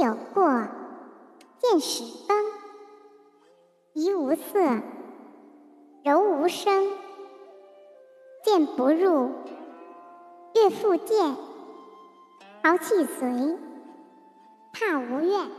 [0.00, 0.66] 有过，
[1.58, 2.36] 见始崩；
[3.92, 4.80] 怡无色，
[6.04, 6.88] 柔无声；
[8.44, 9.30] 见不入，
[10.54, 11.34] 悦复见；
[12.62, 13.58] 豪气随，
[14.72, 15.50] 怕无怨。